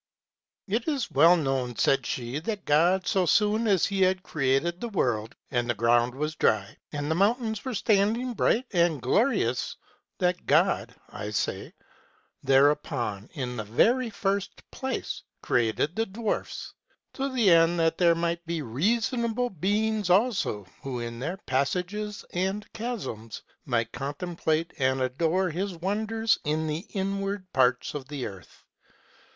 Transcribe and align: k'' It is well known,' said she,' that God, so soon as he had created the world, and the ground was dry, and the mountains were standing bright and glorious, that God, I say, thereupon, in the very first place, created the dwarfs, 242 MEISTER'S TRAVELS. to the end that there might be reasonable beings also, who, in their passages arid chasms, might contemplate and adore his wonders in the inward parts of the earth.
k'' 0.67 0.73
It 0.77 0.87
is 0.87 1.11
well 1.11 1.37
known,' 1.37 1.75
said 1.75 2.07
she,' 2.07 2.39
that 2.39 2.65
God, 2.65 3.05
so 3.05 3.27
soon 3.27 3.67
as 3.67 3.85
he 3.85 4.01
had 4.01 4.23
created 4.23 4.81
the 4.81 4.89
world, 4.89 5.35
and 5.51 5.69
the 5.69 5.75
ground 5.75 6.15
was 6.15 6.33
dry, 6.33 6.75
and 6.91 7.11
the 7.11 7.13
mountains 7.13 7.63
were 7.63 7.75
standing 7.75 8.33
bright 8.33 8.65
and 8.73 8.99
glorious, 8.99 9.77
that 10.17 10.47
God, 10.47 10.95
I 11.09 11.29
say, 11.29 11.73
thereupon, 12.41 13.29
in 13.33 13.55
the 13.57 13.63
very 13.63 14.09
first 14.09 14.63
place, 14.71 15.21
created 15.43 15.95
the 15.95 16.07
dwarfs, 16.07 16.73
242 17.13 17.15
MEISTER'S 17.15 17.15
TRAVELS. 17.15 17.15
to 17.19 17.33
the 17.35 17.51
end 17.71 17.79
that 17.79 17.97
there 17.99 18.15
might 18.19 18.43
be 18.47 18.63
reasonable 18.63 19.51
beings 19.51 20.09
also, 20.09 20.65
who, 20.81 20.99
in 20.99 21.19
their 21.19 21.37
passages 21.37 22.25
arid 22.33 22.65
chasms, 22.73 23.43
might 23.65 23.91
contemplate 23.91 24.73
and 24.79 24.99
adore 24.99 25.51
his 25.51 25.75
wonders 25.75 26.39
in 26.43 26.65
the 26.65 26.87
inward 26.95 27.53
parts 27.53 27.93
of 27.93 28.07
the 28.07 28.25
earth. 28.25 28.63